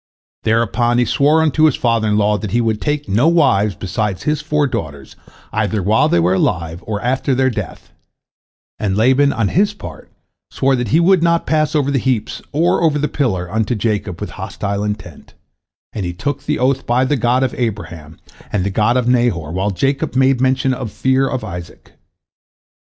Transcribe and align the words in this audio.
Thereupon 0.45 0.97
he 0.97 1.05
swore 1.05 1.43
unto 1.43 1.65
his 1.65 1.75
father 1.75 2.07
in 2.07 2.17
law 2.17 2.35
that 2.39 2.49
he 2.49 2.59
would 2.59 2.81
take 2.81 3.07
no 3.07 3.27
wives 3.27 3.75
beside 3.75 4.23
his 4.23 4.41
four 4.41 4.65
daughters, 4.65 5.15
either 5.53 5.83
while 5.83 6.09
they 6.09 6.19
were 6.19 6.33
alive 6.33 6.83
or 6.87 6.99
after 7.01 7.35
their 7.35 7.51
death, 7.51 7.91
and 8.79 8.97
Laban, 8.97 9.31
on 9.31 9.49
his 9.49 9.75
part, 9.75 10.09
swore 10.49 10.75
that 10.75 10.87
he 10.87 10.99
would 10.99 11.21
not 11.21 11.45
pass 11.45 11.75
over 11.75 11.91
the 11.91 11.99
heaps 11.99 12.41
or 12.51 12.81
over 12.81 12.97
the 12.97 13.07
pillar 13.07 13.47
unto 13.51 13.75
Jacob 13.75 14.19
with 14.19 14.31
hostile 14.31 14.83
intent, 14.83 15.35
and 15.93 16.03
he 16.03 16.13
took 16.13 16.45
the 16.45 16.57
oath 16.57 16.87
by 16.87 17.05
the 17.05 17.15
God 17.15 17.43
of 17.43 17.53
Abraham, 17.53 18.17
and 18.51 18.63
the 18.63 18.71
God 18.71 18.97
of 18.97 19.07
Nahor, 19.07 19.51
while 19.51 19.69
Jacob 19.69 20.15
made 20.15 20.41
mention 20.41 20.73
of 20.73 20.89
the 20.89 20.95
Fear 20.95 21.29
of 21.29 21.43
Isaac. 21.43 21.91